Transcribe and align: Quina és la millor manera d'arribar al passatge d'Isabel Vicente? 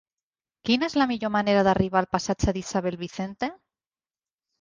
Quina 0.67 0.85
és 0.91 0.95
la 1.01 1.05
millor 1.11 1.31
manera 1.35 1.61
d'arribar 1.67 1.99
al 2.01 2.07
passatge 2.15 2.55
d'Isabel 2.55 2.97
Vicente? 3.03 3.51